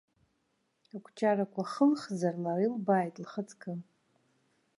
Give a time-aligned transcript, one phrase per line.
[0.95, 3.71] Акәҷарқәа хылхзар лара илбааит, лхаҵкы.